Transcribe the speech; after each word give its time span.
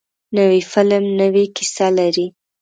نوی 0.37 0.59
فلم 0.71 1.03
نوې 1.19 1.45
کیسه 1.55 1.87
لري 1.97 2.27